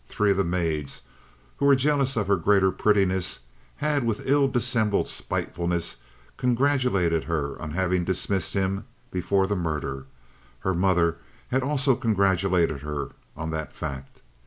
Three 0.03 0.31
of 0.31 0.37
the 0.37 0.43
maids, 0.43 1.03
who 1.57 1.65
were 1.67 1.75
jealous 1.75 2.17
of 2.17 2.25
her 2.27 2.35
greater 2.35 2.71
prettiness, 2.71 3.41
had 3.75 4.03
with 4.03 4.27
ill 4.27 4.47
dissembled 4.47 5.07
spitefulness 5.07 5.97
congratulated 6.37 7.25
her 7.25 7.55
on 7.61 7.69
having 7.73 8.03
dismissed 8.03 8.55
him 8.55 8.85
before 9.11 9.45
the 9.45 9.55
murder; 9.55 10.07
her 10.61 10.73
mother 10.73 11.17
had 11.49 11.61
also 11.61 11.95
congratulated 11.95 12.81
her 12.81 13.09
on 13.37 13.51
that 13.51 13.73
fact. 13.73 14.23